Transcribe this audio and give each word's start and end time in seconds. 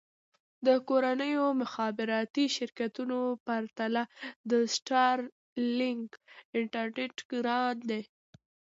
د 0.65 0.67
کورنیو 0.87 1.47
مخابراتي 1.61 2.45
شرکتونو 2.57 3.19
پرتله 3.45 4.03
د 4.51 4.51
سټارلېنک 4.75 6.09
انټرنېټ 6.59 7.15
ګران 7.31 7.75
دی. 7.89 8.01